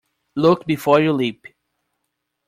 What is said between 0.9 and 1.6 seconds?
you leap.